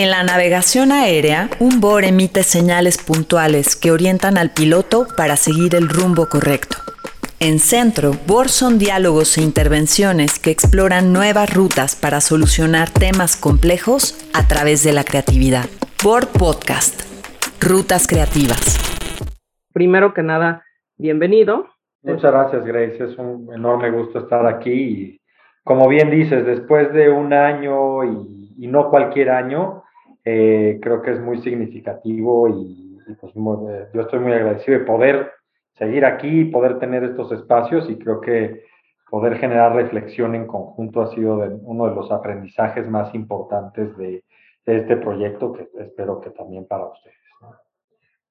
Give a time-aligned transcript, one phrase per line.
[0.00, 5.74] En la navegación aérea, un BOR emite señales puntuales que orientan al piloto para seguir
[5.74, 6.76] el rumbo correcto.
[7.40, 14.14] En Centro, BOR son diálogos e intervenciones que exploran nuevas rutas para solucionar temas complejos
[14.34, 15.64] a través de la creatividad.
[16.04, 17.02] BOR Podcast.
[17.60, 18.78] Rutas Creativas.
[19.72, 20.62] Primero que nada,
[20.96, 21.66] bienvenido.
[22.04, 23.02] Muchas gracias, Grace.
[23.02, 24.70] Es un enorme gusto estar aquí.
[24.70, 25.20] Y
[25.64, 29.82] como bien dices, después de un año y, y no cualquier año,
[30.30, 35.32] eh, creo que es muy significativo y, pues eh, yo estoy muy agradecido de poder
[35.78, 38.64] seguir aquí poder tener estos espacios y creo que
[39.10, 44.22] poder generar reflexión en conjunto ha sido uno de los aprendizajes más importantes de,
[44.66, 47.16] este proyecto que espero que también para ustedes.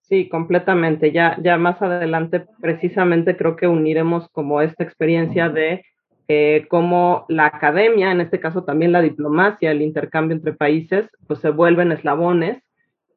[0.01, 1.11] Sí, completamente.
[1.11, 5.83] Ya, ya más adelante, precisamente creo que uniremos como esta experiencia de
[6.27, 11.39] eh, cómo la academia, en este caso también la diplomacia, el intercambio entre países, pues
[11.39, 12.61] se vuelven eslabones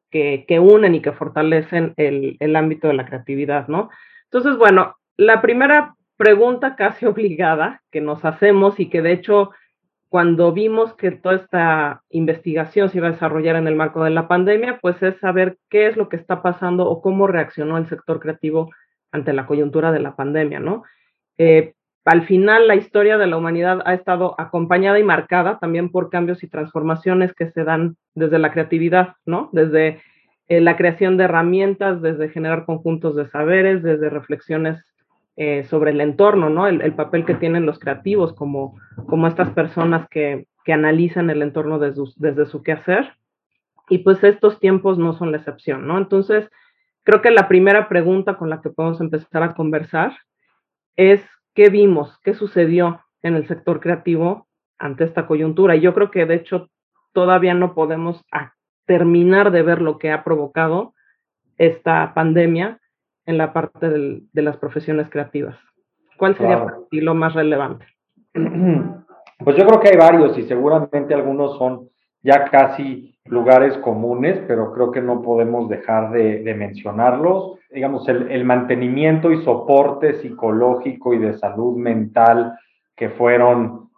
[0.09, 3.89] que, que unen y que fortalecen el, el, ámbito de la creatividad, ¿no?
[4.25, 9.51] Entonces, bueno, la primera pregunta casi obligada que nos hacemos y que de hecho
[10.11, 14.27] cuando vimos que toda esta investigación se iba a desarrollar en el marco de la
[14.27, 18.19] pandemia, pues es saber qué es lo que está pasando o cómo reaccionó el sector
[18.19, 18.69] creativo
[19.13, 20.83] ante la coyuntura de la pandemia, ¿no?
[21.37, 26.09] Eh, al final la historia de la humanidad ha estado acompañada y marcada también por
[26.09, 29.49] cambios y transformaciones que se dan desde la creatividad, ¿no?
[29.51, 30.01] Desde
[30.47, 34.83] eh, la creación de herramientas, desde generar conjuntos de saberes, desde reflexiones
[35.37, 36.67] eh, sobre el entorno, ¿no?
[36.67, 41.79] El, papel que tienen los creativos como, como estas personas que, que analizan el entorno
[41.79, 43.13] desde, desde su quehacer.
[43.89, 45.97] Y pues estos tiempos no son la excepción, ¿no?
[45.97, 46.49] Entonces,
[47.03, 50.17] creo que la primera pregunta con la que podemos empezar a conversar
[50.95, 55.75] es qué vimos, qué sucedió en el sector creativo ante esta coyuntura.
[55.75, 56.69] Y yo creo que de hecho
[57.13, 58.23] todavía no podemos
[58.85, 60.93] terminar de ver lo que ha provocado
[61.57, 62.79] esta pandemia
[63.25, 65.57] en la parte del, de las profesiones creativas.
[66.17, 67.85] ¿Cuál sería para ti lo más relevante?
[69.43, 71.89] Pues yo creo que hay varios y seguramente algunos son
[72.21, 77.57] ya casi lugares comunes, pero creo que no podemos dejar de, mencionarlos.
[77.71, 82.57] Digamos, el, mantenimiento y soporte psicológico y de salud mental
[82.95, 83.89] que fueron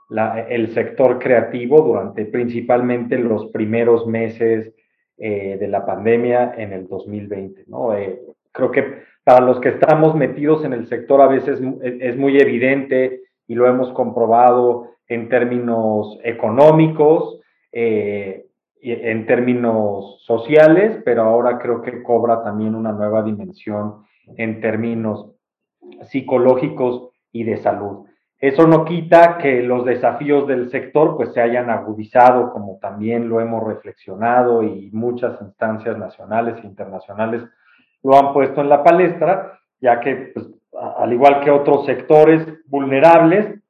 [0.50, 4.74] el sector creativo durante principalmente los primeros meses
[5.18, 7.64] eh, de la pandemia en el 2020.
[7.68, 7.96] ¿no?
[7.96, 12.38] Eh, creo que para los que estamos metidos en el sector a veces es muy
[12.38, 17.40] evidente y lo hemos comprobado en términos económicos,
[17.72, 18.46] eh,
[18.92, 24.04] en términos sociales, pero ahora creo que cobra también una nueva dimensión
[24.38, 25.32] en términos
[26.10, 28.06] psicológicos y de salud.
[28.40, 33.40] Eso no quita que los desafíos del sector pues se hayan agudizado, como también lo
[33.40, 37.42] hemos reflexionado y muchas instancias nacionales e internacionales
[38.04, 40.46] lo han puesto en la palestra, ya que pues,
[40.98, 43.63] al igual que otros sectores vulnerables,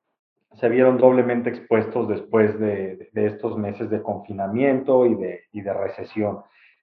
[0.64, 6.40] se vieron doblemente expuestos después de, estos meses de confinamiento y de, recesión.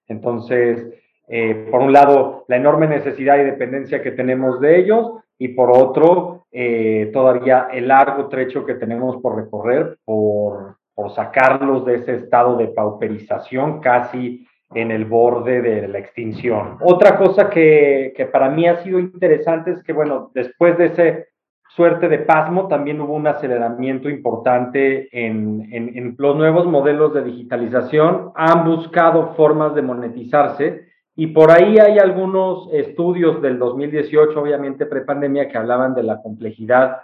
[0.07, 0.93] Entonces,
[1.27, 5.75] eh, por un lado, la enorme necesidad y dependencia que tenemos de ellos y por
[5.75, 12.17] otro, eh, todavía el largo trecho que tenemos por recorrer por, por sacarlos de ese
[12.17, 16.77] estado de pauperización casi en el borde de la extinción.
[16.81, 21.30] Otra cosa que, que para mí ha sido interesante es que, bueno, después de ese
[21.75, 28.31] suerte de pasmo, también hubo un aceleramiento importante en, los nuevos modelos de digitalización.
[28.35, 35.47] Han buscado formas de monetizarse y por ahí hay algunos estudios del 2018, obviamente prepandemia,
[35.47, 36.97] que hablaban de la complejidad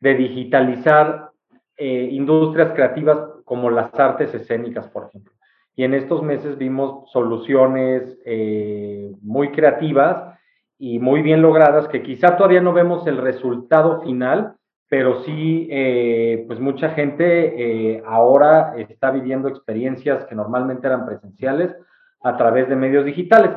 [0.00, 1.30] de digitalizar
[1.76, 5.32] eh, industrias creativas como las artes escénicas, por ejemplo.
[5.76, 10.38] Y en estos meses vimos soluciones eh, muy creativas
[10.80, 14.54] y muy bien logradas, que quizá todavía no vemos el resultado final,
[14.88, 21.76] pero sí, eh, pues mucha gente eh, ahora está viviendo experiencias que normalmente eran presenciales
[22.22, 23.50] a través de medios digitales.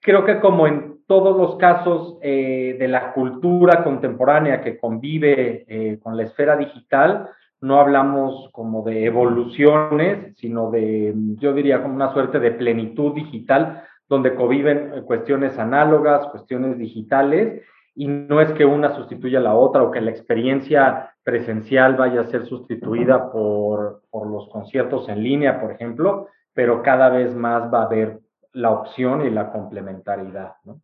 [0.00, 6.16] Creo que como en todos los casos eh, de la cultura contemporánea que convive con
[6.16, 7.28] la esfera digital,
[7.60, 13.84] no hablamos como de evoluciones, sino de, yo diría, como una suerte de plenitud digital,
[14.08, 17.62] donde conviven eh, cuestiones análogas, cuestiones digitales,
[17.94, 22.22] y no es que una sustituya a la otra o que la experiencia presencial vaya
[22.22, 27.72] a ser sustituida por, por los conciertos en línea, por ejemplo, pero cada vez más
[27.72, 28.20] va a haber
[28.52, 30.54] la opción y la complementariedad.
[30.64, 30.80] ¿no?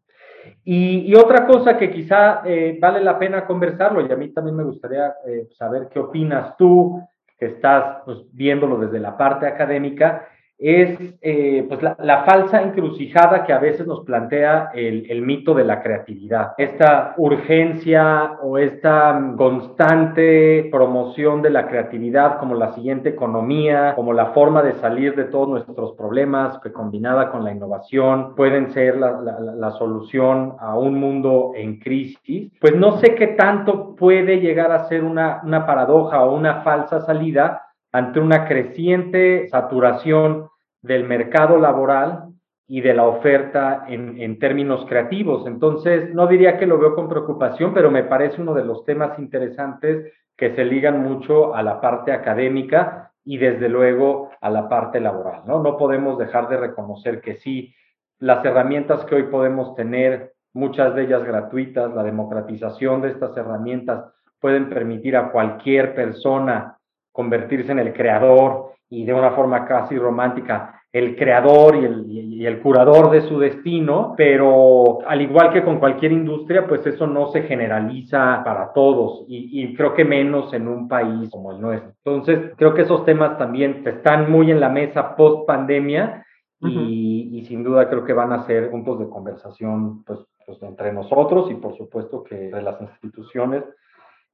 [0.65, 4.57] Y, y, otra cosa que quizá eh, vale la pena conversarlo, y a mí también
[4.57, 7.01] me gustaría eh, saber qué opinas tú,
[7.39, 10.29] que estás pues, viéndolo desde la parte académica,
[10.59, 15.65] es eh, pues la, falsa encrucijada que a veces nos plantea el, el, mito de
[15.65, 16.55] la creatividad.
[16.59, 24.27] Esta urgencia o esta constante promoción de la creatividad como la siguiente economía, como la
[24.27, 29.21] forma de salir de todos nuestros problemas, que combinada con la innovación pueden ser la,
[29.21, 34.73] la, la solución a un mundo en crisis, pues no sé qué tanto puede llegar
[34.73, 40.49] a ser una, una paradoja o una falsa salida ante una creciente saturación
[40.83, 42.29] del mercado laboral
[42.67, 45.47] y de la oferta en, términos creativos.
[45.47, 49.19] Entonces, no diría que lo veo con preocupación, pero me parece uno de los temas
[49.19, 55.01] interesantes que se ligan mucho a la parte académica y desde luego a la parte
[55.01, 55.43] laboral.
[55.47, 57.75] No, no podemos dejar de reconocer que sí,
[58.19, 64.13] las herramientas que hoy podemos tener, muchas de ellas gratuitas, la democratización de estas herramientas
[64.41, 66.78] pueden permitir a cualquier persona
[67.19, 72.47] convertirse en el creador y de una forma casi romántica, el creador y el, y
[72.47, 77.27] el, curador de su destino, pero al igual que con cualquier industria, pues eso no
[77.33, 81.91] se generaliza para todos y, y, creo que menos en un país como el nuestro.
[82.05, 86.25] Entonces, creo que esos temas también están muy en la mesa post pandemia
[86.61, 90.93] y, y, sin duda creo que van a ser puntos de conversación pues, pues entre
[90.93, 93.65] nosotros y por supuesto que de las instituciones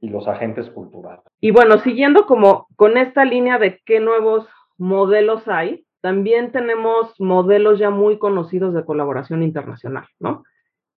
[0.05, 1.25] y los agentes culturales.
[1.41, 4.47] Y bueno, siguiendo como con esta línea de qué nuevos
[4.77, 10.45] modelos hay, también tenemos modelos ya muy conocidos de colaboración internacional, ¿no?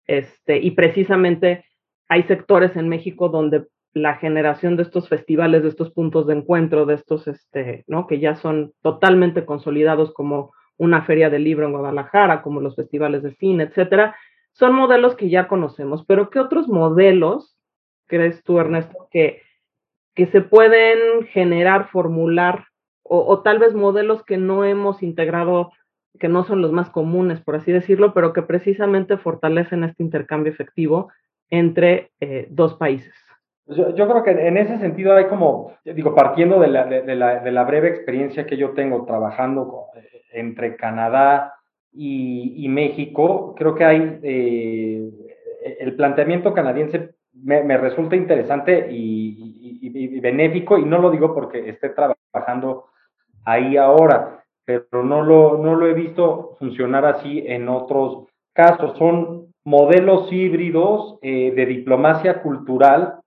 [0.08, 1.66] Este, y precisamente
[2.10, 6.88] hay sectores en México donde la generación de estos festivales, de estos puntos de encuentro,
[6.88, 8.08] de estos, este, ¿no?
[8.08, 13.22] Que ya son totalmente consolidados como una feria del libro en Guadalajara, como los festivales
[13.22, 14.16] de cine, etcétera,
[14.54, 17.55] son modelos que ya conocemos, pero ¿qué otros modelos
[18.08, 19.42] crees tú, Ernesto, que,
[20.14, 22.66] que se pueden generar, formular,
[23.08, 25.72] o, tal vez modelos que no hemos integrado,
[26.20, 30.52] que no son los más comunes, por así decirlo, pero que precisamente fortalecen este intercambio
[30.52, 31.12] efectivo
[31.52, 33.14] entre eh, dos países?
[33.68, 37.40] Yo, yo, creo que en ese sentido hay como, digo, partiendo de la, de, la,
[37.40, 41.54] de la breve experiencia que yo tengo trabajando eh, entre Canadá
[41.92, 45.10] y, y, México, creo que hay eh,
[45.80, 47.16] el planteamiento canadiense
[47.46, 52.86] me, resulta interesante y, benéfico, y no lo digo porque esté trabajando
[53.46, 58.98] ahí ahora, pero no lo, no lo he visto funcionar así en otros casos.
[58.98, 63.20] Son modelos híbridos eh, de diplomacia cultural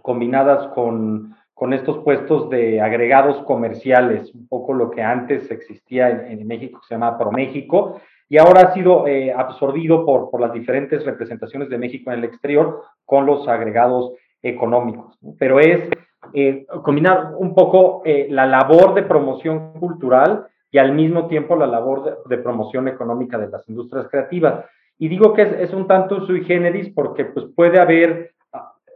[0.00, 6.40] combinadas con, con, estos puestos de agregados comerciales, un poco lo que antes existía en,
[6.40, 11.04] en México, se llama ProMéxico, y ahora ha sido eh, absorbido por, por las diferentes
[11.04, 15.18] representaciones de México en el exterior con los agregados económicos.
[15.38, 15.88] Pero es
[16.34, 21.66] eh, combinar un poco eh, la labor de promoción cultural y al mismo tiempo la
[21.66, 24.64] labor de, promoción económica de las industrias creativas.
[24.98, 28.32] Y digo que es, es, un tanto sui generis porque pues, puede haber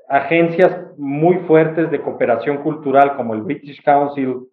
[0.08, 4.48] agencias muy fuertes de cooperación cultural como el British Council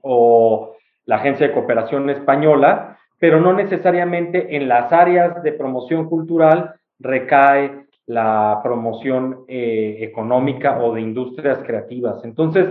[0.00, 0.74] o
[1.04, 7.86] la Agencia de Cooperación Española, pero no necesariamente en las áreas de promoción cultural recae
[8.06, 12.24] la promoción eh, económica o de industrias creativas.
[12.24, 12.66] Entonces,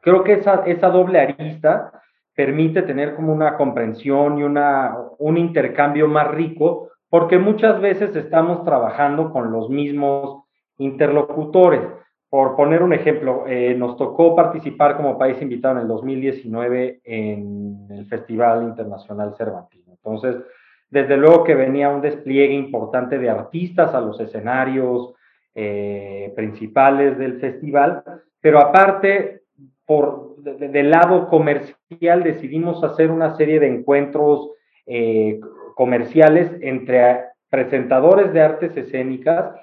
[0.00, 2.02] creo que esa, esa doble arista
[2.34, 8.64] permite tener como una comprensión y una, un intercambio más rico, porque muchas veces estamos
[8.64, 10.44] trabajando con los mismos
[10.78, 11.82] interlocutores.
[12.32, 17.86] Por poner un ejemplo, eh, nos tocó participar como país invitado en el 2019 en
[17.90, 19.92] el Festival Internacional Cervantino.
[19.92, 20.36] Entonces,
[20.88, 25.12] desde luego que venía un despliegue importante de artistas a los escenarios
[25.54, 28.02] eh, principales del festival,
[28.40, 29.42] pero aparte,
[29.84, 34.52] por del lado comercial, decidimos hacer una serie de encuentros
[34.86, 35.38] eh,
[35.74, 39.54] comerciales entre presentadores de artes escénicas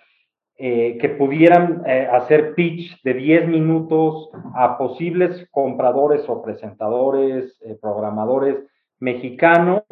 [0.61, 7.77] eh, que pudieran eh, hacer pitch de 10 minutos a posibles compradores o presentadores, eh,
[7.81, 8.57] programadores
[8.99, 9.83] mexicanos.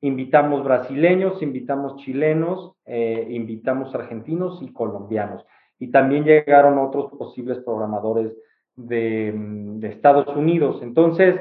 [0.00, 5.44] Invitamos brasileños, invitamos chilenos, invitamos argentinos y colombianos.
[5.78, 8.32] Y también llegaron otros posibles programadores
[8.76, 10.80] de, mm, de Estados Unidos.
[10.82, 11.38] Entonces,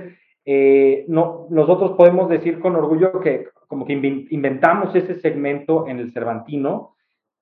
[1.07, 6.93] no, nosotros podemos decir con orgullo que como que inventamos ese segmento en el Cervantino,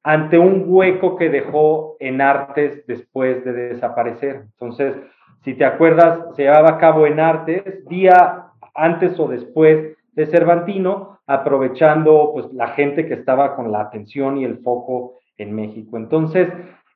[0.03, 4.43] ante un hueco que dejó en Artes después de desaparecer.
[4.53, 4.95] Entonces,
[5.43, 11.19] si te acuerdas, se llevaba a cabo en Artes día antes o después de Cervantino,
[11.27, 15.97] aprovechando pues la gente que estaba con la atención y el foco en México.
[15.97, 16.49] Entonces,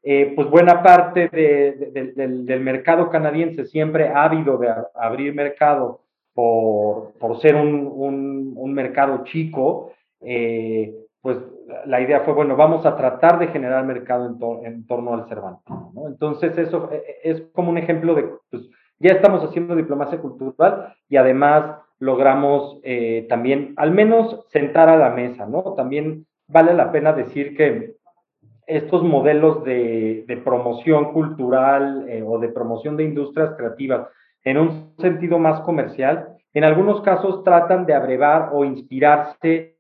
[0.04, 6.02] eh, pues buena parte del, mercado canadiense siempre ha de abrir mercado
[6.34, 11.38] por, por ser un, un, mercado chico, eh, pues
[11.86, 14.26] la idea fue, bueno, vamos a tratar de generar mercado
[14.64, 16.08] en, torno al Cervantino, ¿no?
[16.08, 18.70] Entonces eso e, e, es como un ejemplo de, pues
[19.00, 25.10] ya estamos haciendo diplomacia cultural y además logramos eh, también al menos sentar a la
[25.10, 25.74] mesa, ¿no?
[25.76, 27.96] También vale la pena decir que
[28.68, 34.08] estos modelos de, promoción cultural eh, o de promoción de industrias creativas
[34.44, 39.75] en un sentido más comercial, en algunos casos tratan de abrevar o inspirarse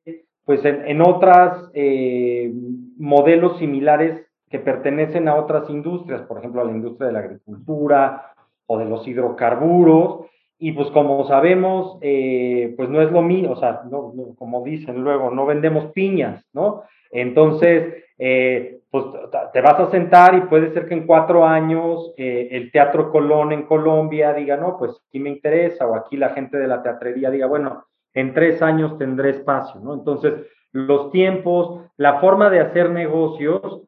[0.46, 2.54] pues en, otros eh,
[2.98, 8.34] modelos similares que pertenecen a otras industrias, por ejemplo, a la industria de la agricultura
[8.68, 10.28] o de los hidrocarburos,
[10.60, 15.04] y pues como sabemos, eh, pues no es lo mío, o sea, no, como dicen
[15.04, 16.84] luego, no vendemos piñas, ¿no?
[17.12, 19.06] Entonces, eh, pues
[19.52, 23.64] te vas a sentar y puede ser que en cuatro años el Teatro Colón en
[23.64, 27.48] Colombia diga, no, pues sí me interesa, o aquí la gente de la teatrería diga,
[27.48, 27.84] bueno,
[28.16, 29.94] en tres años tendré espacio, ¿no?
[29.94, 30.34] Entonces,
[30.72, 33.84] los tiempos, la forma de hacer negocios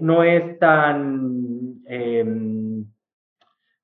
[0.00, 2.84] no es tan em,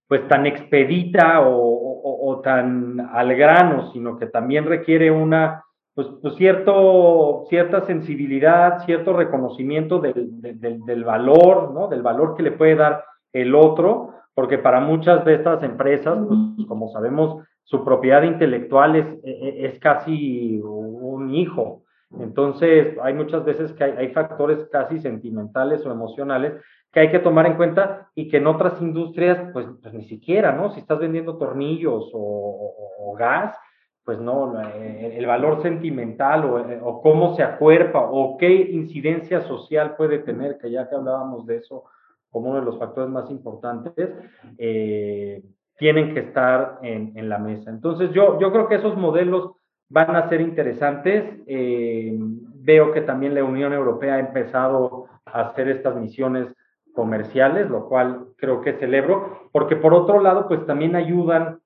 [0.09, 7.45] pues tan expedita o, tan al grano, sino que también requiere una, pues, pues cierto,
[7.49, 11.89] cierta sensibilidad, cierto reconocimiento del, del, valor, ¿no?
[11.89, 16.67] Del valor que le puede dar el otro, porque para muchas de estas empresas, pues
[16.69, 21.83] como sabemos, su propiedad intelectual es, e, e, es casi un hijo.
[22.19, 26.55] Entonces, hay muchas veces que hay, hay factores casi sentimentales o emocionales
[26.91, 30.53] que hay que tomar en cuenta y que en otras industrias, pues, pues ni siquiera,
[30.53, 30.73] ¿no?
[30.73, 33.55] Si estás vendiendo tornillos o, gas,
[34.03, 39.97] pues no, eh, el, valor sentimental eh, o, cómo se acuerpa o qué incidencia social
[39.97, 41.85] puede tener, que ya que hablábamos de eso
[42.31, 44.15] como uno de los factores más importantes,
[44.57, 45.43] eh,
[45.79, 47.71] tienen que estar en, la mesa.
[47.71, 49.53] Entonces yo, yo creo que esos modelos
[49.89, 51.25] van a ser interesantes.
[51.47, 56.55] veo que también la Unión Europea ha empezado a hacer estas misiones
[56.93, 61.61] comerciales, lo cual creo que celebro, porque por otro lado, pues también ayudan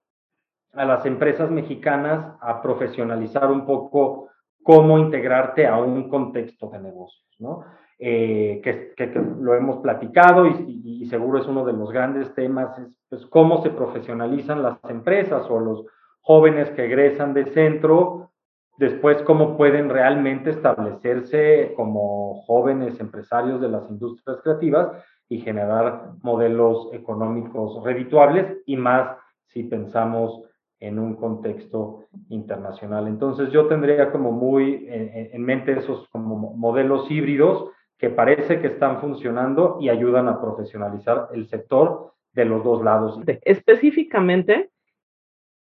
[0.75, 4.28] a las empresas mexicanas a profesionalizar un poco
[4.62, 7.64] cómo integrarte a un contexto de negocios, ¿no?
[8.05, 13.27] Eh, que, lo hemos platicado y, seguro es uno de los grandes temas, es pues,
[13.27, 15.87] cómo se profesionalizan las empresas o los
[16.21, 18.33] jóvenes que egresan de centro,
[18.77, 24.89] después cómo pueden realmente establecerse como jóvenes empresarios de las industrias creativas
[25.29, 29.17] y generar modelos económicos redituables y más
[29.47, 30.43] si pensamos
[30.81, 33.07] en un contexto internacional.
[33.07, 37.71] Entonces yo tendría como muy en, mente esos como modelos híbridos
[38.03, 43.21] que parece que están funcionando y ayudan a profesionalizar el sector de los dos lados.
[43.43, 44.71] Específicamente,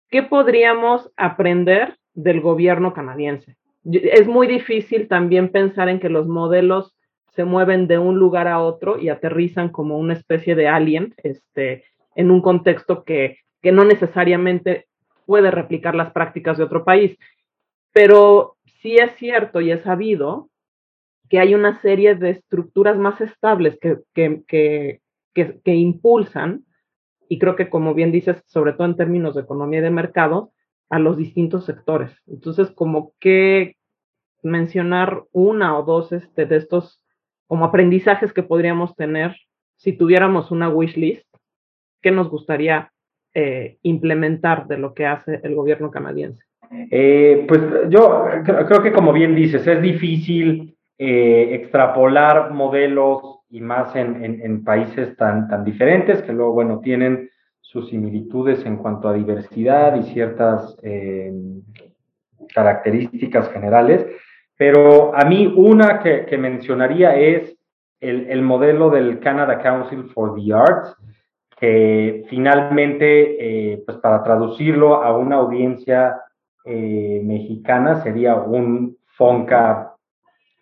[0.10, 3.56] ¿qué podríamos aprender del gobierno canadiense?
[3.86, 6.98] Es muy difícil también pensar en que los modelos
[7.30, 11.86] se mueven de un lugar a otro y aterrizan como una especie de alien este,
[12.15, 14.88] en un contexto que, que no necesariamente
[15.25, 17.18] puede replicar las prácticas de otro país.
[17.94, 20.50] Pero sí es cierto y es sabido
[21.29, 25.01] que hay una serie de estructuras más estables que, que, que,
[25.34, 26.65] que, impulsan,
[27.27, 30.51] y creo que como bien dices, sobre todo en términos de economía y de mercado,
[30.89, 32.12] a los distintos sectores.
[32.27, 33.75] Entonces, como que
[34.44, 37.01] mencionar una o dos este, de estos
[37.48, 39.36] como aprendizajes que podríamos tener
[39.75, 41.25] si tuviéramos una wish list,
[42.01, 42.91] ¿qué nos gustaría
[43.34, 46.44] eh, implementar de lo que hace el gobierno canadiense?
[46.91, 53.95] Eh, pues yo creo que como bien dices, es difícil eh, extrapolar modelos y más
[53.95, 57.29] en, países tan, diferentes que luego, bueno, tienen
[57.61, 60.77] sus similitudes en cuanto a diversidad y ciertas
[62.53, 64.05] características generales.
[64.57, 67.57] Pero a mí una que, mencionaría es
[67.99, 70.95] el, modelo del Canada Council for the Arts,
[71.59, 76.21] que finalmente, eh, pues para traducirlo a una audiencia
[76.63, 79.94] eh, mexicana, sería un FONCA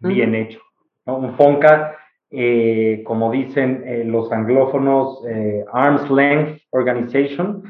[0.04, 0.60] bien hecho.
[1.06, 1.96] Un FONCA,
[2.30, 5.24] eh, como dicen los anglófonos,
[5.72, 7.64] Arm's Length Organization,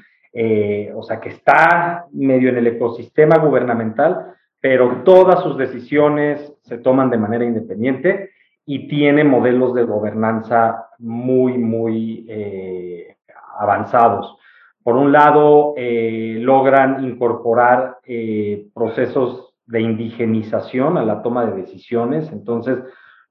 [0.96, 7.10] o sea, que está medio en el ecosistema gubernamental, pero todas sus decisiones se toman
[7.10, 8.30] de manera independiente
[8.66, 13.18] y tiene modelos de gobernanza muy, muy eh,
[13.60, 14.38] avanzados.
[14.84, 22.32] Por un lado, eh, logran incorporar eh, procesos de indigenización a la toma de decisiones,
[22.32, 22.80] entonces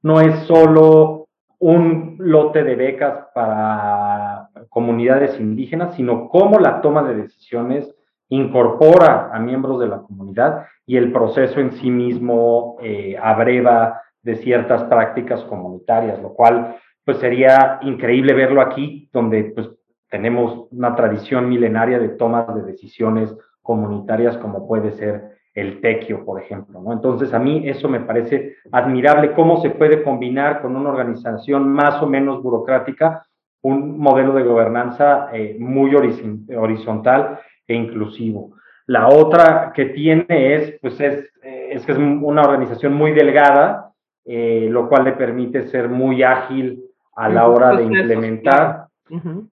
[0.02, 7.14] no es solo un lote de becas para comunidades indígenas, sino cómo la toma de
[7.14, 7.94] decisiones
[8.28, 14.36] incorpora a miembros de la comunidad y el proceso en sí mismo eh, abreva de
[14.36, 19.68] ciertas prácticas comunitarias, lo cual pues sería increíble verlo aquí, donde pues
[20.08, 26.40] tenemos una tradición milenaria de tomas de decisiones comunitarias como puede ser el tequio, por
[26.40, 26.80] ejemplo.
[26.80, 26.92] ¿no?
[26.92, 32.02] Entonces, a mí eso me parece admirable, cómo se puede combinar con una organización más
[32.02, 33.26] o menos burocrática
[33.62, 38.56] un modelo de gobernanza eh, muy horizontal e inclusivo.
[38.87, 43.92] La otra que tiene es, pues es, es que es una organización muy delgada,
[44.25, 48.87] eh, lo cual le permite ser muy ágil a la hora de implementar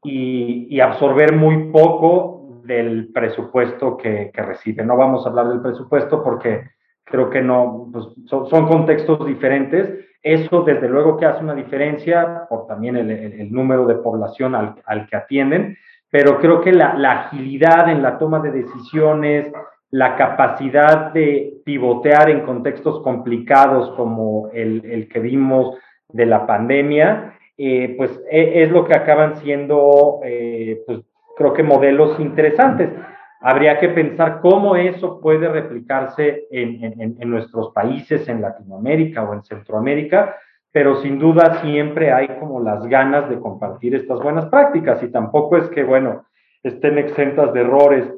[0.03, 4.85] y, y, absorber muy poco del presupuesto que, que, recibe.
[4.85, 6.71] No vamos a hablar del presupuesto porque
[7.05, 10.07] creo que no, pues son, contextos diferentes.
[10.23, 15.09] Eso desde luego que hace una diferencia por también el número de población al, al,
[15.09, 15.79] que atienden,
[16.11, 19.51] pero creo que la, la agilidad en la toma de decisiones,
[19.91, 25.77] la capacidad de pivotear en contextos complicados como el, el que vimos
[26.09, 31.01] de la pandemia, eh, pues e, es lo que acaban siendo, eh, pues
[31.41, 32.91] creo que modelos interesantes.
[33.41, 39.33] Habría que pensar cómo eso puede replicarse en, en, en, nuestros países, en Latinoamérica o
[39.33, 40.37] en Centroamérica,
[40.71, 45.57] pero sin duda siempre hay como las ganas de compartir estas buenas prácticas y tampoco
[45.57, 46.27] es que, bueno,
[46.63, 48.13] estén exentas de errores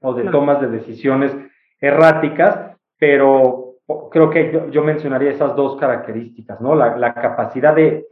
[0.00, 1.36] o de tomas de decisiones
[1.80, 3.72] erráticas, pero
[4.12, 6.76] creo que yo, mencionaría esas dos características, ¿no?
[6.76, 8.06] La, la capacidad de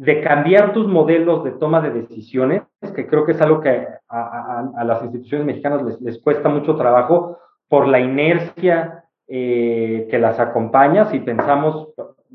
[0.00, 2.62] de cambiar tus modelos de toma de decisiones,
[2.96, 7.36] que creo que es algo que a, las instituciones mexicanas les, les, cuesta mucho trabajo
[7.68, 11.04] por la inercia eh, que las acompaña.
[11.04, 11.90] Si pensamos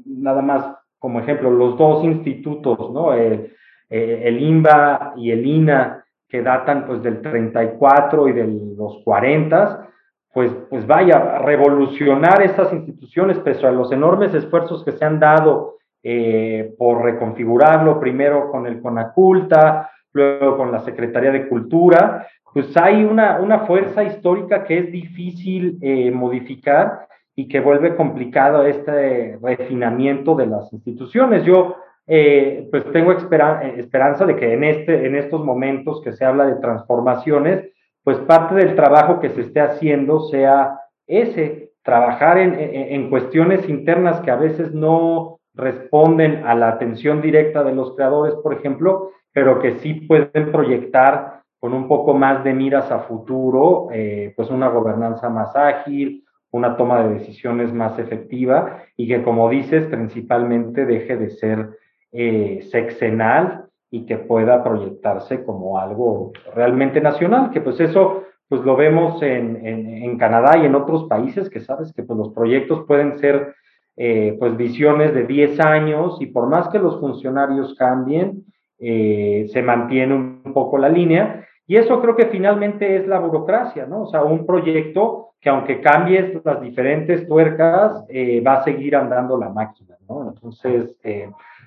[0.05, 3.13] nada más como ejemplo, los dos institutos, ¿no?
[3.13, 3.51] El,
[3.89, 9.89] eh, INBA y el INA, que datan pues del 34 y de los 40,
[10.33, 15.74] pues, pues vaya, revolucionar estas instituciones, pese a los enormes esfuerzos que se han dado
[16.07, 23.03] eh, por reconfigurarlo, primero con el CONACULTA, luego con la Secretaría de Cultura, pues hay
[23.03, 30.35] una, una fuerza histórica que es difícil eh, modificar y que vuelve complicado este refinamiento
[30.35, 31.43] de las instituciones.
[31.43, 36.23] Yo eh, pues tengo esperan esperanza de que en, este, en estos momentos que se
[36.23, 37.65] habla de transformaciones,
[38.03, 43.67] pues parte del trabajo que se esté haciendo sea ese, trabajar en, en, en cuestiones
[43.67, 49.11] internas que a veces no responden a la atención directa de los creadores, por ejemplo,
[49.33, 54.49] pero que sí pueden proyectar con un poco más de miras a futuro, eh, pues
[54.49, 60.85] una gobernanza más ágil, una toma de decisiones más efectiva y que, como dices, principalmente
[60.85, 61.69] deje de ser
[62.11, 68.75] eh, sexenal y que pueda proyectarse como algo realmente nacional, que pues eso pues lo
[68.75, 72.85] vemos en, en, en Canadá y en otros países que sabes que pues los proyectos
[72.85, 73.55] pueden ser
[73.97, 78.43] eh, pues visiones de 10 años y por más que los funcionarios cambien,
[78.77, 81.47] eh, se mantiene un poco la línea.
[81.65, 84.03] Y eso creo que finalmente es la burocracia, ¿no?
[84.03, 89.37] O sea, un proyecto que aunque cambies las diferentes tuercas, eh, va a seguir andando
[89.37, 90.27] la máquina, ¿no?
[90.27, 90.97] Entonces,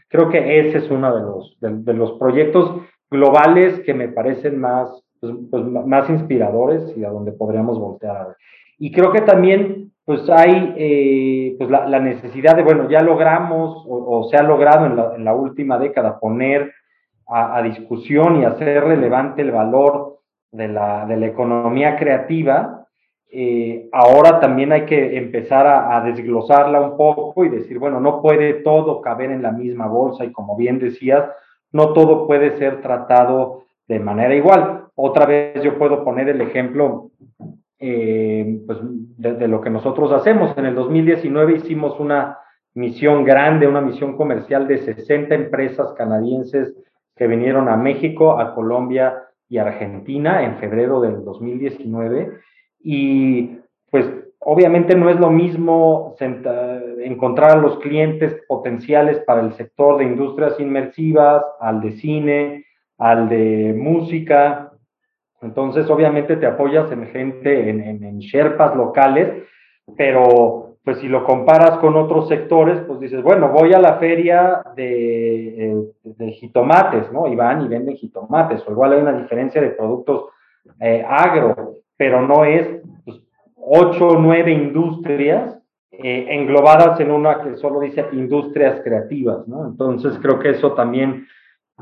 [0.08, 5.02] creo que ese es uno de los, de, los proyectos globales que me parecen más,
[5.20, 8.36] pues, pues, más inspiradores y a donde podríamos voltear a ver.
[8.78, 14.26] Y creo que también pues hay eh, pues la, necesidad de, bueno, ya logramos o,
[14.30, 16.72] se ha logrado en la, última década poner
[17.26, 22.86] a, discusión y hacer relevante el valor de la, de la economía creativa.
[23.30, 28.54] Eh, ahora también hay que empezar a, desglosarla un poco y decir, bueno, no puede
[28.54, 31.24] todo caber en la misma bolsa y como bien decías,
[31.70, 34.86] no todo puede ser tratado de manera igual.
[34.94, 37.10] Otra vez yo puedo poner el ejemplo
[37.78, 40.56] eh, pues, de, de, lo que nosotros hacemos.
[40.56, 42.38] En el 2019 hicimos una
[42.74, 46.74] misión grande, una misión comercial de 60 empresas canadienses
[47.16, 52.32] que vinieron a México, a Colombia y Argentina en febrero del 2019.
[52.80, 53.58] Y
[53.90, 54.06] pues
[54.38, 56.14] obviamente no es lo mismo
[57.00, 62.64] encontrar a los clientes potenciales para el sector de industrias inmersivas, al de cine,
[62.98, 64.72] al de música,
[65.40, 69.44] entonces, obviamente te apoyas en gente, en, en, en, Sherpas locales,
[69.96, 74.62] pero pues si lo comparas con otros sectores, pues dices, bueno, voy a la feria
[74.74, 77.28] de, eh, de jitomates, ¿no?
[77.28, 80.30] Y van y venden jitomates, o igual hay una diferencia de productos
[80.80, 83.20] eh, agro, pero no es pues,
[83.56, 85.58] ocho o nueve industrias
[85.90, 89.66] eh, englobadas en una que solo dice industrias creativas, ¿no?
[89.66, 91.26] Entonces creo que eso también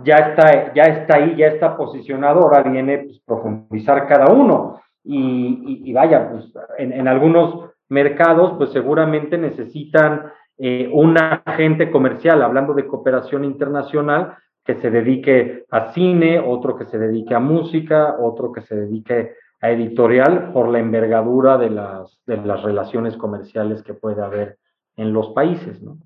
[0.04, 4.80] ya está, ya está ahí, ya está posicionado, ahora viene pues, profundizar cada uno.
[5.04, 12.87] y, vaya, pues en, algunos mercados pues seguramente necesitan eh, un agente comercial, hablando de
[12.87, 18.62] cooperación internacional, que se dedique a cine, otro que se dedique a música, otro que
[18.62, 24.22] se dedique a editorial por la envergadura de las, de las relaciones comerciales que puede
[24.22, 24.59] haber
[24.96, 25.98] en los países, ¿no?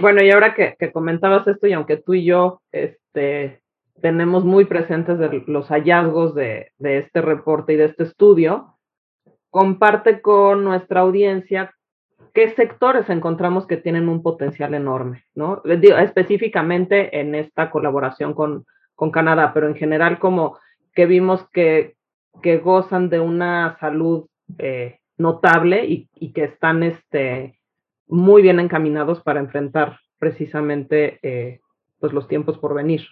[0.00, 3.60] Bueno, y ahora que, comentabas esto, y aunque tú y yo este,
[4.00, 8.78] tenemos muy presentes los hallazgos de, de este reporte y de este estudio,
[9.50, 11.74] comparte con nuestra audiencia
[12.32, 15.62] qué sectores encontramos que tienen un potencial enorme, ¿no?
[15.64, 20.58] específicamente en esta colaboración con, con Canadá, pero en general como
[20.94, 21.96] que vimos que,
[22.42, 24.26] que gozan de una salud
[24.58, 27.59] eh, notable y, y, que están este,
[28.10, 31.60] muy bien encaminados para enfrentar precisamente eh,
[31.98, 33.02] pues los tiempos por venir.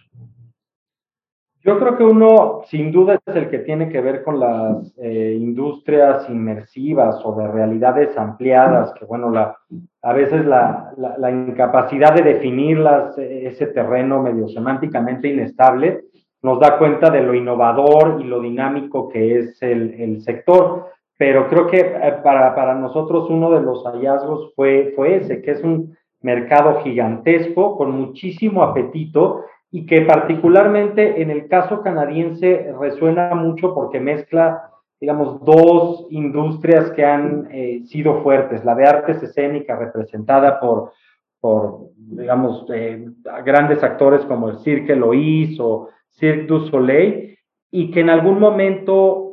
[1.60, 5.36] Yo creo que uno, sin duda, es el que tiene que ver con las eh,
[5.38, 9.56] industrias inmersivas o de realidades ampliadas, que bueno, la,
[10.02, 16.04] a veces la, la, incapacidad de definirlas, eh, ese terreno medio semánticamente inestable,
[16.42, 20.86] nos da cuenta de lo innovador y lo dinámico que es el, el sector
[21.18, 25.50] pero creo que eh, para, para, nosotros uno de los hallazgos fue, fue ese, que
[25.50, 33.34] es un mercado gigantesco con muchísimo apetito y que particularmente en el caso canadiense resuena
[33.34, 39.78] mucho porque mezcla, digamos, dos industrias que han eh, sido fuertes, la de artes escénicas
[39.78, 40.92] representada por,
[41.40, 43.08] por digamos, eh,
[43.44, 47.36] grandes actores como el Cirque Lois o Cirque du Soleil,
[47.70, 49.27] y que en algún momento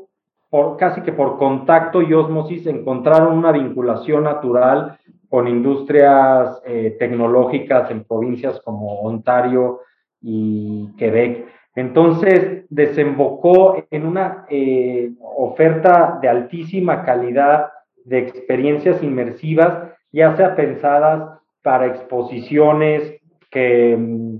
[0.77, 4.97] casi que por contacto y osmosis encontraron una vinculación natural
[5.29, 9.81] con industrias eh, tecnológicas en provincias como Ontario
[10.21, 11.45] y Quebec.
[11.75, 17.69] Entonces desembocó en una eh, oferta de altísima calidad
[18.05, 24.37] de experiencias inmersivas, ya sea pensadas para exposiciones que mm,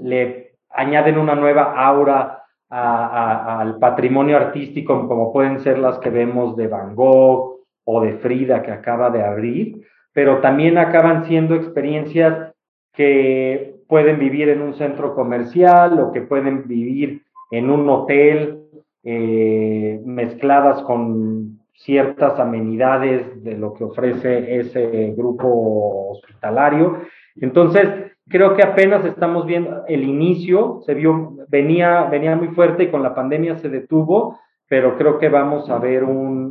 [0.00, 2.41] le añaden una nueva aura
[2.72, 8.62] al patrimonio artístico, como pueden ser las que vemos de Van Gogh o de Frida
[8.62, 9.82] que acaba de abrir,
[10.14, 12.52] pero también acaban siendo experiencias
[12.94, 18.60] que pueden vivir en un centro comercial o que pueden vivir en un hotel,
[19.04, 27.00] eh, mezcladas con ciertas amenidades de lo que ofrece ese grupo hospitalario.
[27.36, 32.90] Entonces, creo que apenas estamos viendo el inicio, se vio, venía, venía muy fuerte y
[32.90, 36.04] con la pandemia se detuvo, pero creo que vamos a ver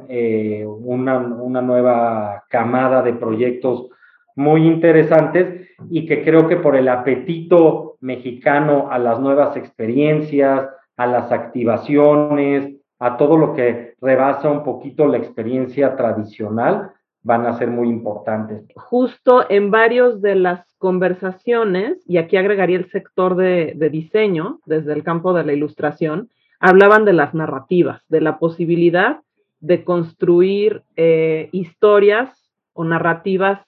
[0.09, 3.89] eh, una, una nueva camada de proyectos
[4.35, 11.07] muy interesantes y que creo que por el apetito mexicano a las nuevas experiencias, a
[11.07, 16.91] las activaciones, a todo lo que rebasa un poquito la experiencia tradicional,
[17.23, 18.63] van a ser muy importantes.
[18.75, 25.03] Justo en varios de las conversaciones, y aquí agregaría el sector de, diseño, desde el
[25.03, 26.29] campo de la ilustración,
[26.59, 29.21] hablaban de las narrativas, de la posibilidad
[29.59, 33.61] de construir eh, historias o narrativas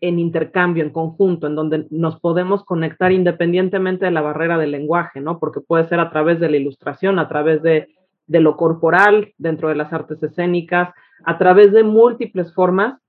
[0.00, 5.20] en intercambio, en conjunto, en donde nos podemos conectar independientemente de la barrera del lenguaje,
[5.20, 5.38] ¿no?
[5.38, 7.88] Porque puede ser a través de la ilustración, a través de,
[8.26, 13.00] de lo corporal dentro de las artes escénicas, a través de múltiples formas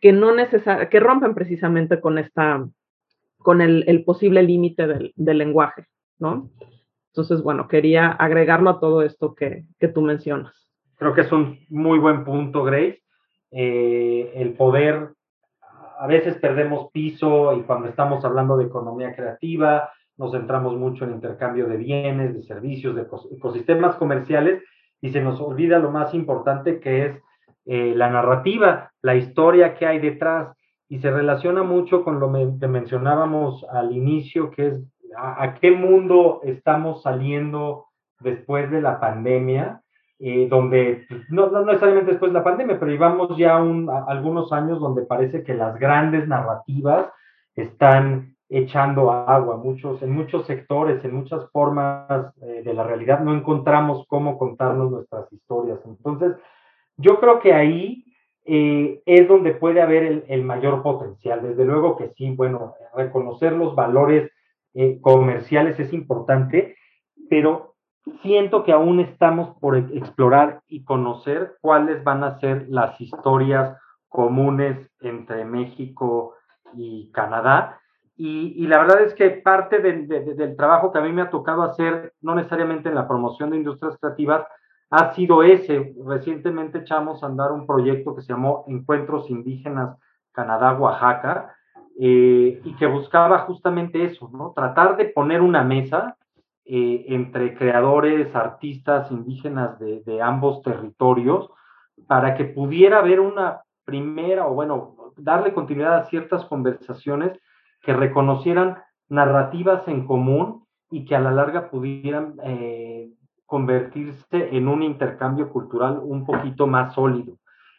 [0.00, 0.32] que no
[0.90, 2.66] que rompen precisamente con esta,
[3.38, 5.86] con el, posible límite del, lenguaje,
[6.18, 6.50] ¿no?
[7.08, 10.54] Entonces, bueno, quería agregarlo a todo esto que, tú mencionas.
[10.96, 13.02] Creo que es un muy buen punto, Grace.
[13.50, 15.12] Eh, el poder,
[15.98, 21.12] a veces perdemos piso y cuando estamos hablando de economía creativa, nos centramos mucho en
[21.12, 24.62] intercambio de bienes, de servicios, de ecosistemas comerciales
[25.00, 27.22] y se nos olvida lo más importante que es
[27.66, 30.56] eh, la narrativa, la historia que hay detrás,
[30.88, 34.84] y se relaciona mucho con lo que mencionábamos al inicio, que es
[35.16, 37.86] a, qué mundo estamos saliendo
[38.20, 39.80] después de la pandemia,
[40.18, 44.80] eh, donde no, no, necesariamente después de la pandemia, pero llevamos ya un, algunos años
[44.80, 47.08] donde parece que las grandes narrativas
[47.56, 53.34] están echando agua, muchos, en muchos sectores, en muchas formas eh, de la realidad, no
[53.34, 55.80] encontramos cómo contarnos nuestras historias.
[55.84, 56.36] Entonces,
[56.96, 58.04] yo creo que ahí
[58.44, 61.42] eh, es donde puede haber el, mayor potencial.
[61.42, 64.30] Desde luego que sí, bueno, reconocer los valores
[64.74, 66.76] eh, comerciales es importante,
[67.28, 67.74] pero
[68.22, 73.76] siento que aún estamos por explorar y conocer cuáles van a ser las historias
[74.08, 76.34] comunes entre México
[76.74, 77.80] y Canadá.
[78.18, 82.14] Y, la verdad es que parte del trabajo que a mí me ha tocado hacer,
[82.22, 84.46] no necesariamente en la promoción de industrias creativas,
[84.90, 85.94] ha sido ese.
[86.04, 89.98] Recientemente echamos a andar un proyecto que se llamó Encuentros Indígenas
[90.32, 91.54] Canadá-Oaxaca
[91.98, 94.52] eh, y que buscaba justamente eso, ¿no?
[94.54, 96.16] Tratar de poner una mesa
[96.64, 101.50] eh, entre creadores, artistas indígenas de, de, ambos territorios
[102.06, 107.38] para que pudiera haber una primera, o bueno, darle continuidad a ciertas conversaciones
[107.86, 113.10] que reconocieran narrativas en común y que a la larga pudieran eh,
[113.46, 117.36] convertirse en un intercambio cultural un poquito más sólido.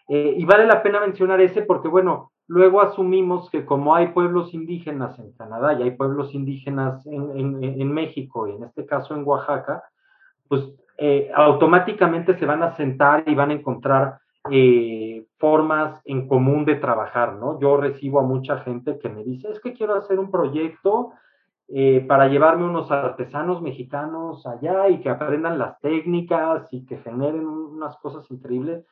[0.07, 4.53] Eh, y vale la pena mencionar ese porque, bueno, luego asumimos que como hay pueblos
[4.53, 9.83] indígenas en Canadá y hay pueblos indígenas en, México y en este caso en Oaxaca,
[10.47, 10.63] pues
[10.97, 14.19] eh, automáticamente se van a sentar y van a encontrar
[14.51, 17.59] eh, formas en común de trabajar, ¿no?
[17.59, 21.11] Yo recibo a mucha gente que me dice, es que quiero hacer un proyecto
[21.69, 27.45] eh, para llevarme unos artesanos mexicanos allá y que aprendan las técnicas y que generen
[27.45, 28.85] unas cosas increíbles.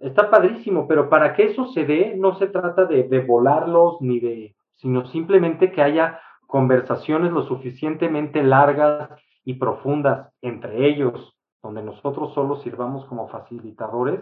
[0.00, 4.18] Está padrísimo, pero para que eso se dé, no se trata de, de volarlos ni
[4.18, 9.10] de, sino simplemente que haya conversaciones lo suficientemente largas
[9.44, 14.20] y profundas entre ellos, donde nosotros solo sirvamos como facilitadores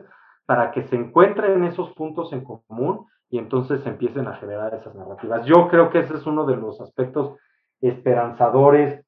[0.48, 5.44] para que se encuentren esos puntos en común y entonces empiecen a generar esas narrativas.
[5.44, 7.36] Yo creo que ese es uno de los aspectos
[7.82, 9.04] esperanzadores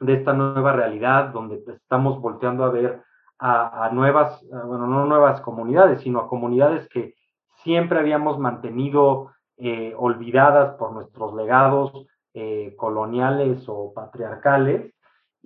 [0.00, 3.04] de esta nueva realidad, donde estamos volteando a ver
[3.38, 7.14] a, nuevas, bueno, no nuevas comunidades, sino a comunidades que
[7.62, 11.92] siempre habíamos mantenido eh, olvidadas por nuestros legados
[12.34, 14.92] eh, coloniales o patriarcales,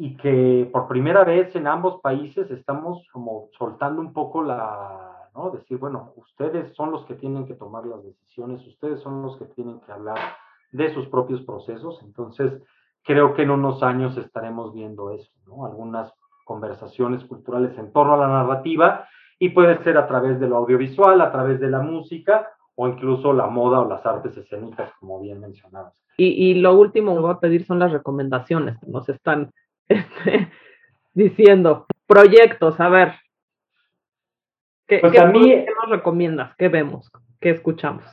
[0.03, 5.51] y que por primera vez en ambos países estamos como soltando un poco la, ¿no?
[5.51, 9.45] Decir, bueno, ustedes son los que tienen que tomar las decisiones, ustedes son los que
[9.45, 10.19] tienen que hablar
[10.73, 12.01] de sus propios procesos.
[12.03, 12.53] Entonces,
[13.05, 15.67] creo que en unos años estaremos viendo eso, ¿no?
[15.67, 16.13] Algunas
[16.45, 19.07] conversaciones culturales en torno a la narrativa
[19.39, 23.33] y puede ser a través de lo audiovisual, a través de la música o incluso
[23.33, 25.95] la moda o las artes escénicas, como bien mencionabas.
[26.17, 29.53] Y, y lo último que voy a pedir son las recomendaciones que nos están
[29.89, 30.51] este,
[31.15, 33.13] diciendo, proyectos, a ver.
[34.87, 36.55] ¿Qué, pues a mí, nos recomiendas?
[36.57, 37.11] ¿Qué vemos?
[37.41, 38.05] ¿Qué escuchamos?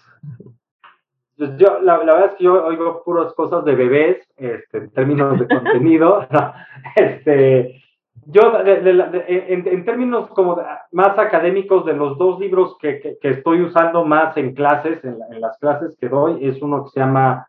[1.37, 5.39] Pues yo, la, verdad es que yo oigo puras cosas de bebés, este, en términos
[5.39, 6.27] de contenido.
[6.95, 7.81] este,
[8.25, 14.35] yo, en, términos como más académicos, de los dos libros que, que, estoy usando más
[14.37, 17.48] en clases, en, en, las clases que doy, es uno que se llama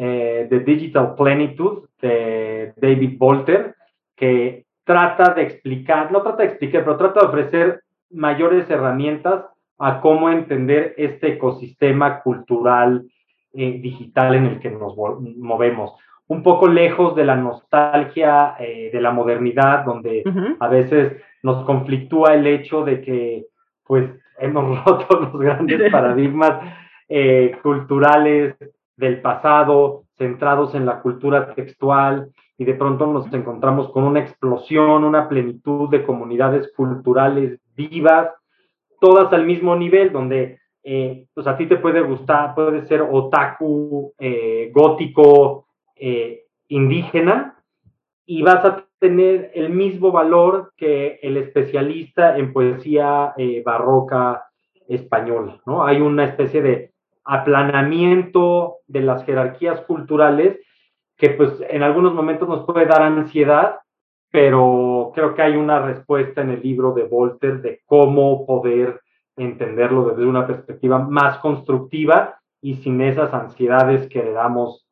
[0.00, 3.74] eh, The Digital Plenitude de David Bolter,
[4.14, 10.00] que trata de explicar, no trata de explicar, pero trata de ofrecer mayores herramientas a
[10.00, 13.06] cómo entender este ecosistema cultural
[13.52, 15.94] eh, digital en el que nos movemos.
[16.28, 20.22] Un poco lejos de la nostalgia eh, de la modernidad, donde
[20.60, 23.46] a veces nos conflictúa el hecho de que
[23.84, 24.08] pues
[24.38, 26.52] hemos roto los grandes paradigmas
[27.62, 28.54] culturales
[28.98, 35.04] del pasado, centrados en la cultura textual, y de pronto nos encontramos con una explosión,
[35.04, 38.30] una plenitud de comunidades culturales vivas,
[39.00, 44.12] todas al mismo nivel, donde eh, pues a ti te puede gustar, puede ser otaku,
[44.18, 47.54] eh, gótico, eh, indígena,
[48.26, 53.32] y vas a tener el mismo valor que el especialista en poesía
[53.64, 54.48] barroca
[54.88, 55.84] española, ¿no?
[55.84, 56.92] Hay una especie de
[57.28, 60.58] aplanamiento de las jerarquías culturales
[61.18, 63.80] que pues en algunos momentos nos puede dar ansiedad,
[64.30, 69.00] pero creo que hay una respuesta en el libro de Volter de cómo poder
[69.36, 74.86] entenderlo desde una perspectiva más constructiva y sin esas ansiedades que heredamos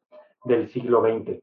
[0.45, 1.41] del siglo XX.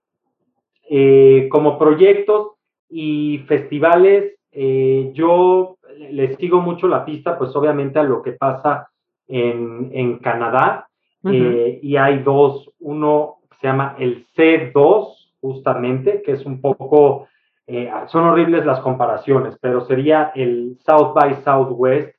[0.90, 2.52] Eh, como proyectos
[2.88, 5.78] y festivales, eh, yo
[6.12, 8.90] les sigo mucho la pista, pues obviamente a lo que pasa
[9.28, 10.88] en, Canadá
[11.26, 17.28] eh, y hay dos, uno se llama el C2 justamente, que es un poco,
[17.68, 22.16] eh, son horribles las comparaciones, pero sería el South by Southwest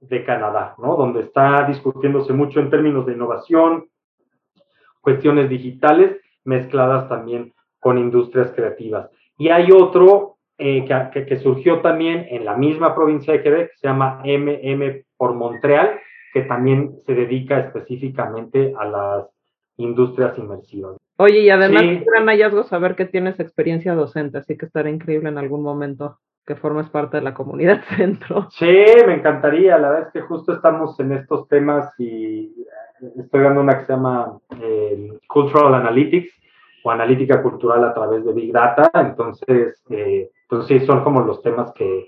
[0.00, 0.96] de Canadá, ¿no?
[0.96, 3.88] Donde está discutiéndose mucho en términos de innovación,
[5.00, 9.10] cuestiones digitales mezcladas también con industrias creativas.
[9.36, 13.78] Y hay otro eh, que, que, surgió también en la misma provincia de Quebec, que
[13.78, 16.00] se llama MM por Montreal,
[16.32, 19.26] que también se dedica específicamente a las
[19.76, 20.96] industrias inmersivas.
[21.16, 25.28] Oye, y además es gran hallazgo saber que tienes experiencia docente, así que estará increíble
[25.28, 28.48] en algún momento que formes parte de la comunidad centro.
[28.50, 28.74] Sí,
[29.06, 29.78] me encantaría.
[29.78, 32.54] La verdad es que justo estamos en estos temas y
[33.16, 36.32] estoy dando una que se llama eh, Cultural Analytics
[36.84, 38.90] o analítica cultural a través de Big Data.
[38.94, 42.06] Entonces, eh, pues sí, son como los temas que,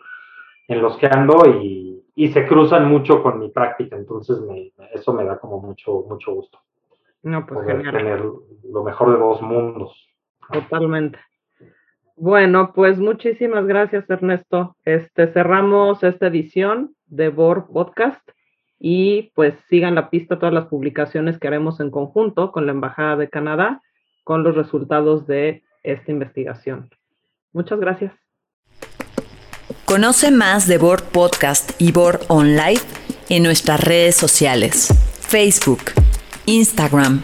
[0.69, 4.39] en los que ando y, se cruzan mucho con mi práctica, entonces
[4.93, 6.59] eso me da como mucho, mucho gusto.
[7.23, 8.23] No, pues poder tener
[8.71, 10.09] lo mejor de dos mundos.
[10.53, 11.19] Totalmente.
[12.17, 14.77] Bueno, pues muchísimas gracias, Ernesto.
[14.85, 18.21] Este cerramos esta edición de BOR Podcast
[18.79, 23.17] y pues sigan la pista todas las publicaciones que haremos en conjunto con la Embajada
[23.17, 23.81] de Canadá
[24.25, 26.91] con los resultados de esta investigación.
[27.53, 28.30] Muchas gracias.
[29.91, 32.81] Conoce más de BOR Podcast y BOR Online
[33.29, 34.87] en nuestras redes sociales,
[35.21, 35.81] Facebook,
[36.47, 37.21] Instagram,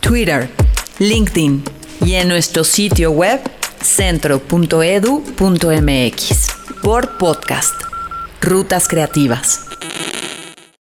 [0.00, 0.50] Twitter,
[0.98, 1.64] LinkedIn
[2.04, 3.40] y en nuestro sitio web
[3.82, 4.40] centro.edu.mx.
[6.82, 7.74] BOR Podcast.
[8.42, 9.60] Rutas Creativas.